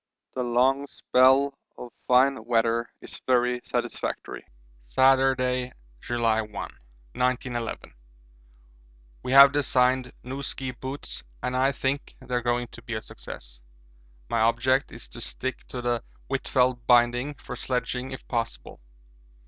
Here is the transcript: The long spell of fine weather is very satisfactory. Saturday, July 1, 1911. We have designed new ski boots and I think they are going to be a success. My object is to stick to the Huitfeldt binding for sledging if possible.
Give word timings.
The 0.33 0.41
long 0.41 0.87
spell 0.87 1.59
of 1.77 1.91
fine 2.07 2.43
weather 2.45 2.89
is 3.01 3.21
very 3.27 3.61
satisfactory. 3.63 4.43
Saturday, 4.81 5.73
July 6.01 6.41
1, 6.41 6.49
1911. 6.51 7.93
We 9.21 9.33
have 9.33 9.51
designed 9.51 10.11
new 10.23 10.41
ski 10.41 10.71
boots 10.71 11.23
and 11.43 11.55
I 11.55 11.71
think 11.71 12.15
they 12.19 12.33
are 12.33 12.41
going 12.41 12.69
to 12.69 12.81
be 12.81 12.95
a 12.95 13.01
success. 13.03 13.61
My 14.27 14.39
object 14.39 14.91
is 14.91 15.07
to 15.09 15.21
stick 15.21 15.63
to 15.67 15.83
the 15.83 16.01
Huitfeldt 16.31 16.87
binding 16.87 17.35
for 17.35 17.55
sledging 17.55 18.09
if 18.09 18.27
possible. 18.27 18.79